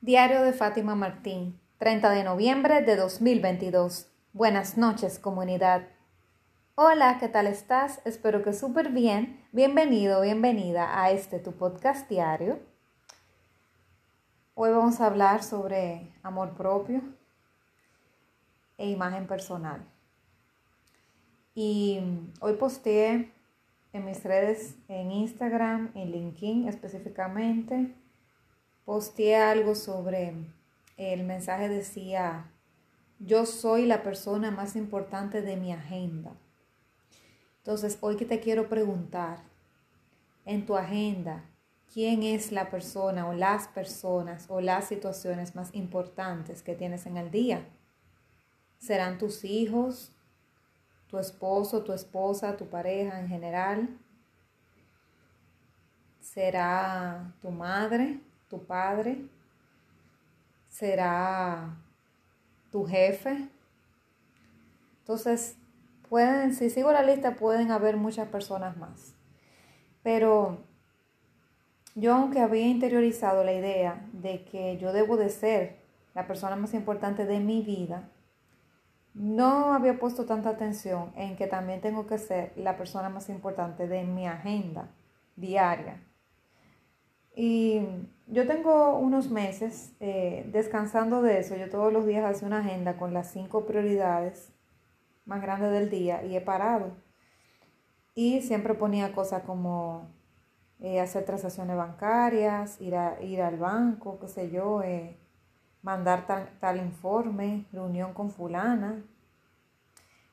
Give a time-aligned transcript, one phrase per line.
[0.00, 4.08] Diario de Fátima Martín, 30 de noviembre de 2022.
[4.32, 5.88] Buenas noches, comunidad.
[6.76, 8.00] Hola, ¿qué tal estás?
[8.04, 9.44] Espero que súper bien.
[9.50, 12.60] Bienvenido, bienvenida a este tu podcast diario.
[14.54, 17.02] Hoy vamos a hablar sobre amor propio
[18.76, 19.84] e imagen personal.
[21.56, 21.98] Y
[22.38, 23.32] hoy posteé
[23.92, 27.96] en mis redes, en Instagram, en LinkedIn específicamente,
[28.88, 30.32] posteé algo sobre
[30.96, 32.50] el mensaje decía,
[33.18, 36.32] yo soy la persona más importante de mi agenda.
[37.58, 39.40] Entonces, hoy que te quiero preguntar,
[40.46, 41.44] en tu agenda,
[41.92, 47.18] ¿quién es la persona o las personas o las situaciones más importantes que tienes en
[47.18, 47.68] el día?
[48.78, 50.12] ¿Serán tus hijos,
[51.08, 53.98] tu esposo, tu esposa, tu pareja en general?
[56.22, 59.26] ¿Será tu madre, tu padre?
[60.68, 61.76] ¿Será
[62.70, 63.48] tu jefe?
[65.00, 65.56] Entonces,
[66.08, 69.14] pueden, si sigo la lista, pueden haber muchas personas más.
[70.02, 70.58] Pero
[71.94, 75.78] yo, aunque había interiorizado la idea de que yo debo de ser
[76.14, 78.08] la persona más importante de mi vida,
[79.14, 83.88] no había puesto tanta atención en que también tengo que ser la persona más importante
[83.88, 84.90] de mi agenda
[85.34, 86.00] diaria.
[87.40, 87.86] Y
[88.26, 91.54] yo tengo unos meses eh, descansando de eso.
[91.54, 94.50] Yo todos los días hacía una agenda con las cinco prioridades
[95.24, 96.96] más grandes del día y he parado.
[98.16, 100.08] Y siempre ponía cosas como
[100.80, 105.16] eh, hacer transacciones bancarias, ir, a, ir al banco, qué sé yo, eh,
[105.82, 109.04] mandar tal, tal informe, reunión con fulana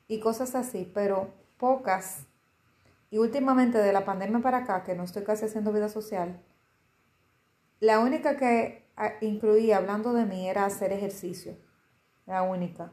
[0.08, 2.26] y cosas así, pero pocas.
[3.12, 6.42] Y últimamente de la pandemia para acá, que no estoy casi haciendo vida social,
[7.80, 11.56] la única que ah, incluía, hablando de mí, era hacer ejercicio.
[12.26, 12.92] La única.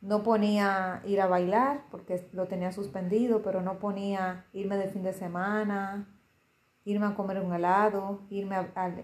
[0.00, 5.02] No ponía ir a bailar porque lo tenía suspendido, pero no ponía irme de fin
[5.02, 6.08] de semana,
[6.84, 8.94] irme a comer un helado, irme a,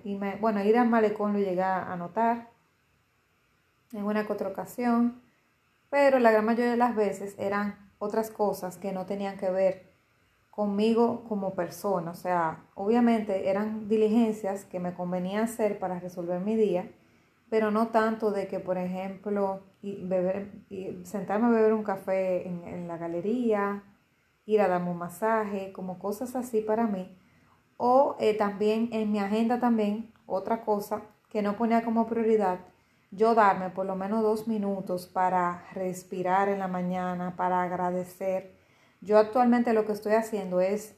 [0.40, 2.50] bueno, ir al malecón lo llegué a anotar
[3.92, 5.22] en una que otra ocasión,
[5.90, 9.85] pero la gran mayoría de las veces eran otras cosas que no tenían que ver
[10.56, 12.10] conmigo como persona.
[12.12, 16.90] O sea, obviamente eran diligencias que me convenía hacer para resolver mi día,
[17.50, 20.50] pero no tanto de que, por ejemplo, beber,
[21.04, 23.84] sentarme a beber un café en, la galería,
[24.46, 27.14] ir a darme un masaje, como cosas así para mí.
[27.76, 32.60] O eh, también en mi agenda también, otra cosa que no ponía como prioridad,
[33.10, 38.56] yo darme por lo menos dos minutos para respirar en la mañana, para agradecer
[39.00, 40.96] yo actualmente lo que estoy haciendo es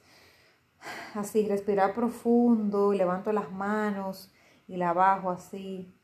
[1.14, 4.32] así, respirar profundo, levanto las manos
[4.66, 5.94] y la bajo así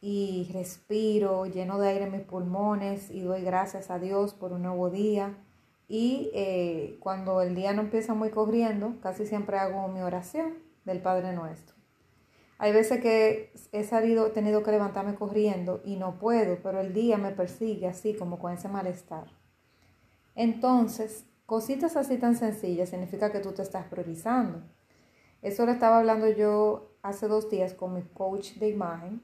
[0.00, 4.62] y respiro lleno de aire en mis pulmones y doy gracias a Dios por un
[4.62, 5.36] nuevo día.
[5.88, 10.54] Y eh, cuando el día no empieza muy corriendo, casi siempre hago mi oración
[10.84, 11.74] del Padre Nuestro.
[12.58, 16.92] Hay veces que he salido, he tenido que levantarme corriendo y no puedo, pero el
[16.92, 19.39] día me persigue así como con ese malestar.
[20.42, 24.62] Entonces, Cositas así tan sencillas significa que tú te estás priorizando.
[25.42, 29.20] Eso lo estaba hablando yo hace dos días con mi coach de imagen,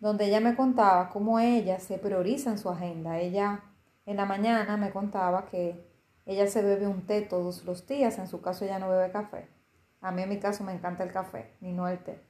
[0.00, 3.20] donde ella me contaba cómo ella se prioriza en su agenda.
[3.20, 3.62] Ella
[4.06, 5.88] en la mañana me contaba que
[6.26, 9.46] ella se bebe un té todos los días, en su caso ella no bebe café.
[10.00, 12.20] A mí en mi caso me encanta el café y no el té.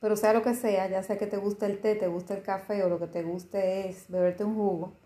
[0.00, 2.42] Pero sea lo que sea, ya sea que te guste el té, te guste el
[2.42, 4.96] café o lo que te guste es beberte un jugo,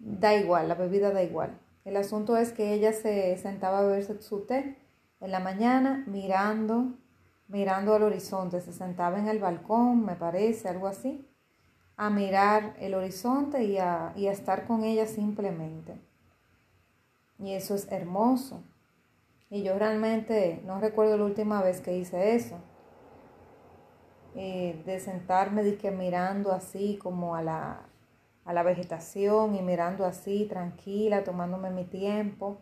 [0.00, 1.58] da igual, la bebida da igual.
[1.84, 4.76] El asunto es que ella se sentaba a beberse su té
[5.20, 6.94] en la mañana mirando,
[7.48, 8.60] mirando al horizonte.
[8.60, 11.26] Se sentaba en el balcón, me parece, algo así,
[11.96, 16.00] a mirar el horizonte y a, y a estar con ella simplemente.
[17.38, 18.62] Y eso es hermoso.
[19.50, 22.56] Y yo realmente no recuerdo la última vez que hice eso.
[24.36, 27.89] Eh, de sentarme que mirando así como a la,
[28.44, 32.58] a la vegetación y mirando así, tranquila, tomándome mi tiempo.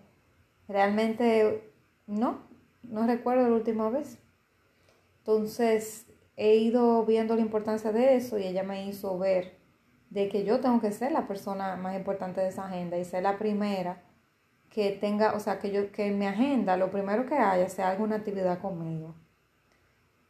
[0.68, 1.72] Realmente
[2.06, 2.40] no,
[2.82, 4.18] no recuerdo la última vez.
[5.18, 9.58] Entonces he ido viendo la importancia de eso y ella me hizo ver
[10.10, 13.22] de que yo tengo que ser la persona más importante de esa agenda y ser
[13.22, 14.02] la primera
[14.70, 17.90] que tenga, o sea, que yo que en mi agenda lo primero que haya sea
[17.90, 19.14] alguna actividad conmigo.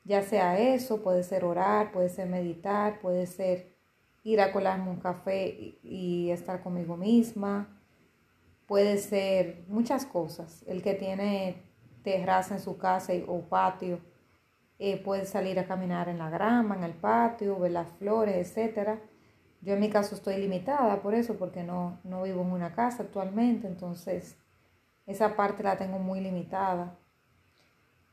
[0.05, 3.78] Ya sea eso, puede ser orar, puede ser meditar, puede ser
[4.25, 7.81] ir a colarme un café y, estar conmigo misma.
[8.67, 10.65] Puede ser muchas cosas.
[10.67, 11.63] El que tiene
[12.03, 14.01] terraza en su casa o patio,
[14.79, 19.01] eh, puedes salir a caminar en la grama, en el patio, ver las flores, etc.
[19.61, 23.03] Yo en mi caso estoy limitada por eso, porque no, no vivo en una casa
[23.03, 24.37] actualmente, entonces
[25.07, 26.97] esa parte la tengo muy limitada.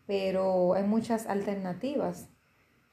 [0.08, 2.30] Pero hay muchas alternativas.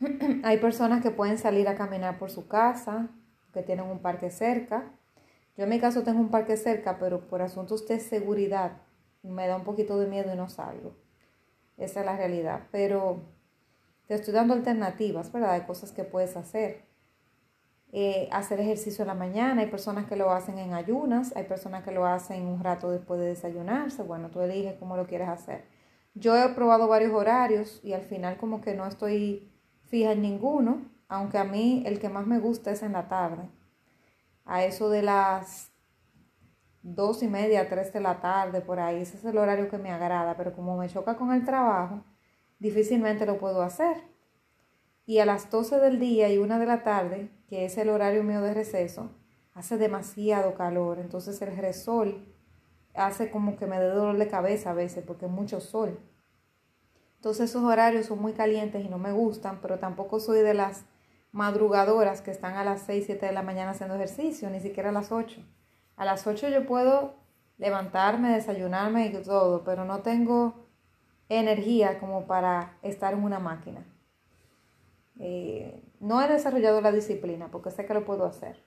[0.44, 3.08] hay personas que pueden salir a caminar por su casa,
[3.52, 4.84] que tienen un parque cerca.
[5.56, 8.78] Yo en mi caso tengo un parque cerca, pero por asuntos de seguridad
[9.22, 10.96] me da un poquito de miedo y no salgo.
[11.76, 12.62] Esa es la realidad.
[12.70, 13.22] Pero
[14.06, 15.58] te estoy dando alternativas, ¿verdad?
[15.58, 16.84] De cosas que puedes hacer.
[17.94, 21.84] Eh, hacer ejercicio en la mañana, hay personas que lo hacen en ayunas, hay personas
[21.84, 25.66] que lo hacen un rato después de desayunarse, bueno, tú eliges cómo lo quieres hacer.
[26.14, 29.51] Yo he probado varios horarios y al final como que no estoy
[29.92, 33.42] fija en ninguno, aunque a mí el que más me gusta es en la tarde.
[34.46, 35.70] A eso de las
[36.80, 39.90] dos y media, tres de la tarde, por ahí, ese es el horario que me
[39.90, 42.02] agrada, pero como me choca con el trabajo,
[42.58, 43.98] difícilmente lo puedo hacer.
[45.04, 48.24] Y a las 12 del día y una de la tarde, que es el horario
[48.24, 49.10] mío de receso,
[49.52, 51.00] hace demasiado calor.
[51.00, 52.34] Entonces el resol
[52.94, 55.98] hace como que me dé dolor de cabeza a veces porque es mucho sol.
[57.22, 60.86] Entonces esos horarios son muy calientes y no me gustan, pero tampoco soy de las
[61.30, 64.92] madrugadoras que están a las 6, 7 de la mañana haciendo ejercicio, ni siquiera a
[64.92, 65.40] las 8.
[65.94, 67.14] A las 8 yo puedo
[67.58, 70.66] levantarme, desayunarme y todo, pero no tengo
[71.28, 73.86] energía como para estar en una máquina.
[75.20, 78.64] Eh, no he desarrollado la disciplina porque sé que lo puedo hacer.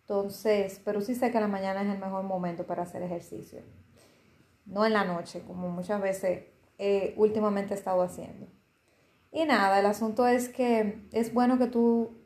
[0.00, 3.62] Entonces, pero sí sé que la mañana es el mejor momento para hacer ejercicio.
[4.66, 6.51] No en la noche, como muchas veces
[7.16, 8.46] últimamente he estado haciendo.
[9.30, 12.18] Y nada, el asunto es que es bueno que tú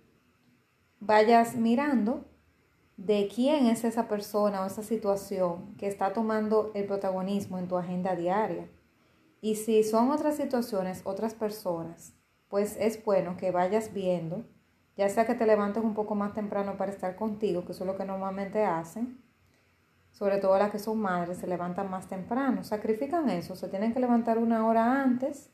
[0.99, 2.25] vayas mirando
[2.97, 7.76] de quién es esa persona o esa situación que está tomando el protagonismo en tu
[7.76, 8.69] agenda diaria.
[9.41, 12.14] Y si son otras situaciones, otras personas,
[12.49, 14.47] pues es bueno que vayas viendo,
[14.97, 17.87] ya sea que te levantes un poco más temprano para estar contigo, que eso es
[17.87, 19.23] lo que normalmente hacen,
[20.17, 24.01] sobre todo las que son madres, se levantan más temprano, sacrifican eso, se tienen que
[24.01, 25.51] levantar una hora antes,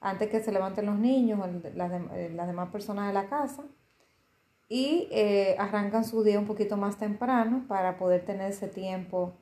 [0.00, 1.40] antes que se levanten los niños,
[1.74, 3.64] las, eh, las demás personas de la casa,
[4.68, 9.34] y eh, arrancan su día un poquito más temprano para poder tener ese tiempo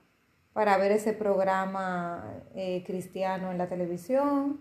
[0.54, 4.60] para ver ese programa eh, cristiano en la televisión,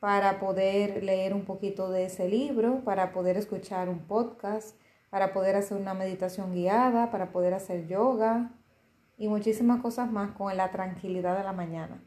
[0.00, 4.76] para poder leer un poquito de ese libro, para poder escuchar un podcast,
[5.10, 8.50] para poder hacer una meditación guiada, para poder hacer yoga
[9.16, 12.02] y muchísimas cosas más con la tranquilidad de la mañana.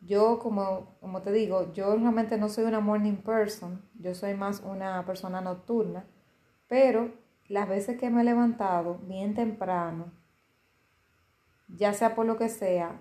[0.00, 4.60] Yo, como, como te digo, yo realmente no soy una morning person, yo soy más
[4.60, 6.06] una persona nocturna,
[6.66, 7.12] pero
[7.48, 10.12] las veces que me he levantado bien temprano,
[11.68, 13.00] ya sea por lo que sea,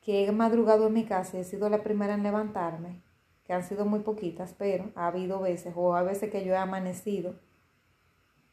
[0.00, 3.02] que he madrugado en mi casa y he sido la primera en levantarme,
[3.44, 6.56] que han sido muy poquitas, pero ha habido veces, o a veces que yo he
[6.56, 7.36] amanecido,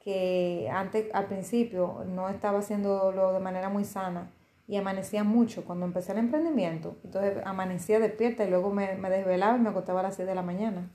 [0.04, 4.32] que antes, al principio, no estaba haciéndolo de manera muy sana
[4.68, 6.98] y amanecía mucho cuando empecé el emprendimiento.
[7.04, 10.36] Entonces amanecía despierta y luego me, me desvelaba y me acostaba a las 6 de
[10.36, 10.92] la mañana.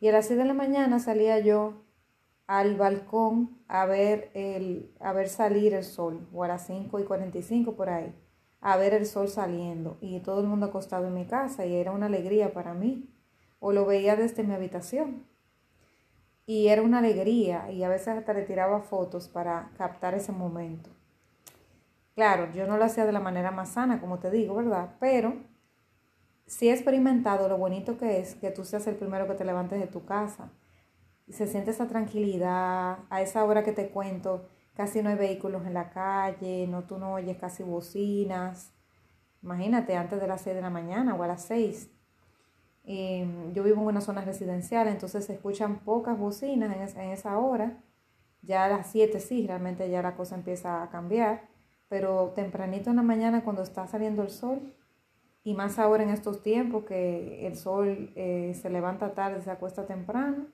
[0.00, 1.84] Y a las 6 de la mañana salía yo
[2.50, 7.04] al balcón a ver, el, a ver salir el sol, o a las 5 y
[7.04, 8.12] 45 por ahí,
[8.60, 11.92] a ver el sol saliendo, y todo el mundo acostado en mi casa, y era
[11.92, 13.08] una alegría para mí,
[13.60, 15.26] o lo veía desde mi habitación.
[16.46, 20.90] Y era una alegría, y a veces hasta le tiraba fotos para captar ese momento.
[22.14, 24.96] Claro, yo no lo hacía de la manera más sana, como te digo, ¿verdad?
[25.00, 25.34] Pero
[26.46, 29.80] sí he experimentado lo bonito que es que tú seas el primero que te levantes
[29.80, 30.50] de tu casa
[31.32, 32.98] se siente esa tranquilidad.
[33.08, 36.98] A esa hora que te cuento, casi no hay vehículos en la calle, no tú
[36.98, 38.72] no oyes casi bocinas.
[39.42, 41.90] Imagínate, antes de las 6 de la mañana o a las 6.
[42.84, 47.38] Em, yo vivo en una zona residencial, entonces se escuchan pocas bocinas en, en esa
[47.38, 47.82] hora.
[48.42, 51.48] Ya a las 7 sí, realmente ya la cosa empieza a cambiar.
[51.88, 54.74] Pero tempranito en la mañana cuando está saliendo el sol,
[55.42, 59.86] y más ahora en estos tiempos que el sol eh, se levanta tarde, se acuesta
[59.86, 60.46] temprano,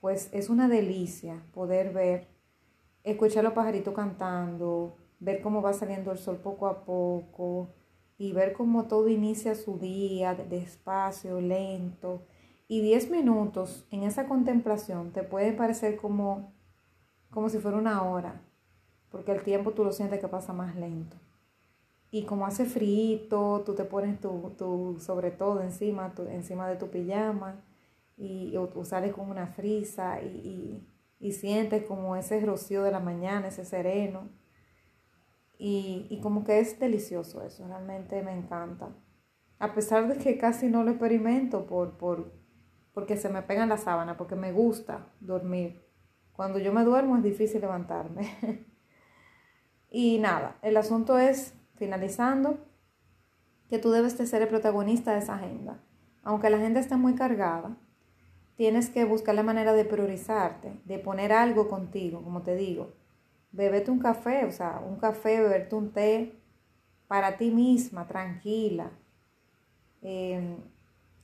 [0.00, 2.28] pues es una delicia poder ver,
[3.02, 7.74] escuchar los pajaritos cantando, ver cómo va saliendo el sol poco a poco
[8.16, 12.22] y ver cómo todo inicia su día despacio, lento.
[12.68, 16.52] Y 10 minutos en esa contemplación te puede parecer como,
[17.30, 18.40] como si fuera una hora,
[19.10, 21.16] porque el tiempo tú lo sientes que pasa más lento.
[22.10, 26.76] Y como hace frío, tú te pones tu, tu sobre todo encima, tu, encima de
[26.76, 27.64] tu pijama
[28.16, 30.80] y o, sales con una frisa y,
[31.18, 34.28] y, sientes como ese rocío de la mañana, ese sereno.
[35.58, 38.88] Y, y como que es delicioso eso, realmente me encanta.
[39.58, 42.32] A pesar de que casi no lo experimento por, por,
[42.92, 45.84] porque se me pegan la sábana, porque me gusta dormir.
[46.32, 48.28] Cuando yo me duermo es difícil levantarme.
[49.90, 52.58] y nada, el asunto es, finalizando,
[53.68, 55.80] que tú debes de ser el protagonista de esa agenda.
[56.22, 57.76] Aunque la agenda esté muy cargada,
[58.56, 62.94] tienes que buscar la manera de priorizarte, de poner algo contigo, como te digo.
[63.54, 66.34] Bebete un café, o sea, un café, beberte un té
[67.06, 68.90] para ti misma, tranquila.
[70.02, 70.56] Em,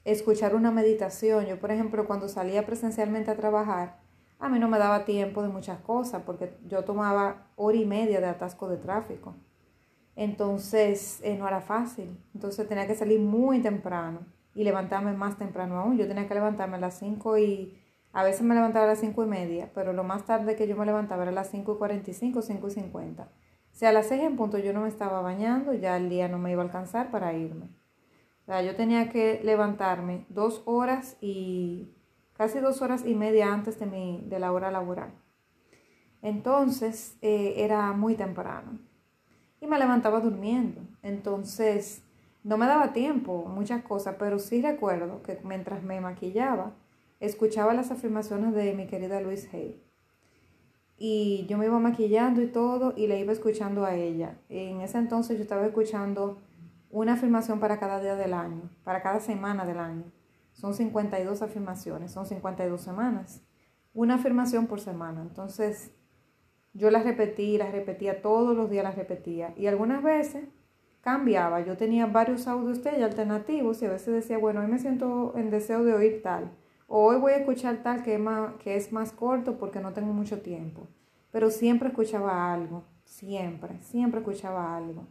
[0.04, 1.46] escuchar una meditación.
[1.46, 3.98] Yo, por ejemplo, cuando salía presencialmente a trabajar,
[4.38, 8.20] a mí no me daba tiempo de muchas cosas porque yo tomaba hora y media
[8.20, 9.34] de atasco de tráfico.
[10.14, 12.16] Entonces, eh, no era fácil.
[12.32, 14.20] Entonces tenía que salir muy temprano
[14.54, 15.98] y levantarme más temprano aún.
[15.98, 17.76] Yo tenía que levantarme a las 5 y
[18.12, 20.76] a veces me levantaba a las 5 y media, pero lo más tarde que yo
[20.76, 23.28] me levantaba era a las 5 y 45, 5 y 50.
[23.70, 26.38] Si a las 6 en punto yo no me estaba bañando, ya el día no
[26.38, 27.66] me iba a alcanzar para irme.
[28.42, 31.94] O sea, yo tenía que levantarme dos horas y
[32.32, 35.12] casi dos horas y media antes de, mi, de la hora laboral.
[36.22, 38.78] Entonces eh, era muy temprano
[39.60, 40.82] y me levantaba durmiendo.
[41.02, 42.02] Entonces
[42.42, 46.74] no me daba tiempo, muchas cosas, pero sí recuerdo que mientras me maquillaba,
[47.20, 49.82] escuchaba las afirmaciones de mi querida Louise Hay.
[50.96, 54.38] Y yo me iba maquillando y todo y le iba escuchando a ella.
[54.48, 56.38] En ese entonces yo estaba escuchando
[56.90, 60.04] una afirmación para cada día del año, para cada semana del año.
[60.52, 63.42] Son 52 afirmaciones, son 52 semanas.
[63.94, 65.22] Una afirmación por semana.
[65.22, 65.92] Entonces,
[66.74, 69.54] yo las repetí, las repetía todos los días, las repetía.
[69.56, 70.48] Y algunas veces
[71.00, 71.60] cambiaba.
[71.60, 75.50] Yo tenía varios audios de alternativos y a veces decía, bueno, hoy me siento en
[75.50, 76.50] deseo de oír tal.
[76.92, 80.12] Hoy voy a escuchar tal que es más, que es más corto porque no tengo
[80.12, 80.88] mucho tiempo.
[81.30, 82.82] Pero siempre escuchaba algo.
[83.04, 85.06] Siempre, siempre escuchaba algo.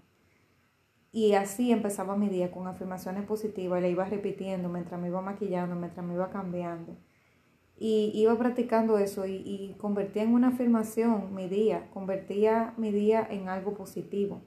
[1.13, 5.73] Y así empezaba mi día con afirmaciones positivas y iba repitiendo mientras me iba maquillando,
[5.73, 6.97] mientras me iba cambiando.
[7.77, 13.25] Y iba practicando eso y, y convertía en una afirmación mi día, convertía mi día
[13.31, 14.41] en algo positivo.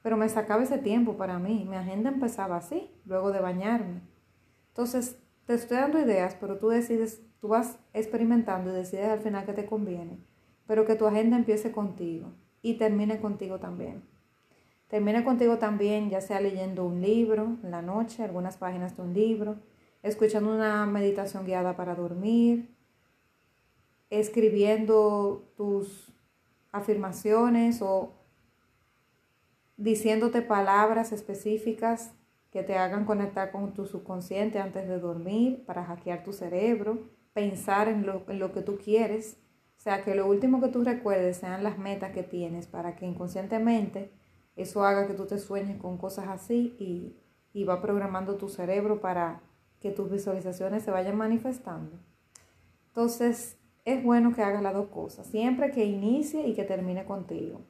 [0.00, 4.00] Pero me sacaba ese tiempo para mí, mi agenda empezaba así, luego de bañarme.
[4.68, 9.46] Entonces, te estoy dando ideas, pero tú decides, tú vas experimentando y decides al final
[9.46, 10.18] que te conviene,
[10.66, 14.02] pero que tu agenda empiece contigo y termine contigo también.
[14.88, 19.14] Termina contigo también, ya sea leyendo un libro en la noche, algunas páginas de un
[19.14, 19.56] libro,
[20.02, 22.68] escuchando una meditación guiada para dormir,
[24.10, 26.12] escribiendo tus
[26.72, 28.12] afirmaciones o
[29.78, 32.12] diciéndote palabras específicas
[32.50, 37.88] que te hagan conectar con tu subconsciente antes de dormir para hackear tu cerebro, pensar
[37.88, 39.38] en lo, en lo que tú quieres.
[39.76, 43.06] O sea, que lo último que tú recuerdes sean las metas que tienes para que
[43.06, 44.10] inconscientemente
[44.56, 47.16] eso haga que tú te sueñes con cosas así y,
[47.52, 49.40] y va programando tu cerebro para
[49.78, 51.96] que tus visualizaciones se vayan manifestando.
[52.88, 57.60] Entonces, es bueno que hagas las dos cosas, siempre que inicie y que termine contigo.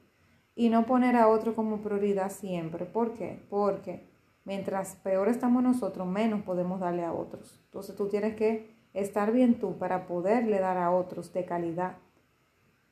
[0.55, 2.85] Y no poner a otro como prioridad siempre.
[2.85, 3.45] ¿Por qué?
[3.49, 4.09] Porque
[4.45, 7.61] mientras peor estamos nosotros, menos podemos darle a otros.
[7.65, 11.97] Entonces tú tienes que estar bien tú para poderle dar a otros de calidad.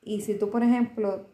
[0.02, 1.26] Y si tú, por ejemplo,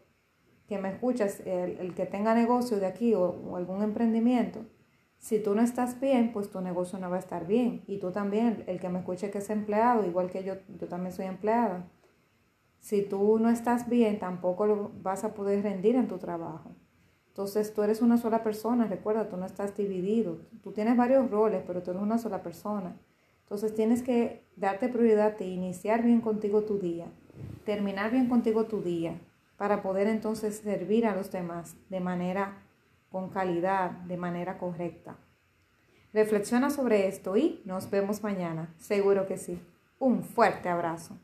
[0.67, 4.65] que me escuchas, el, que tenga negocio de aquí o, algún emprendimiento,
[5.17, 7.83] si tú no estás bien, pues tu negocio no va a estar bien.
[7.87, 11.13] Y tú también, el que me escuche que es empleado, igual que yo, yo también
[11.13, 11.87] soy empleada.
[12.79, 16.75] Si tú no estás bien, tampoco lo vas a poder rendir en tu trabajo.
[17.35, 20.37] Entonces tú eres una sola persona, recuerda, tú no estás dividido.
[20.63, 22.95] Tú tienes varios roles, pero tú eres una sola persona.
[23.41, 27.07] Entonces tienes que darte prioridad de iniciar bien contigo tu día,
[27.65, 29.19] terminar bien contigo tu día,
[29.57, 32.63] para poder entonces servir a los demás de manera
[33.11, 35.17] con calidad, de manera correcta.
[36.13, 39.59] Reflexiona sobre esto y nos vemos mañana, seguro que sí.
[39.99, 41.17] Un fuerte abrazo.